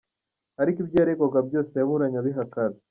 Ariko 0.61 0.77
ibyo 0.81 0.95
yaregwaga 0.99 1.39
byose 1.47 1.71
yaburanye 1.75 2.17
abihakana. 2.19 2.75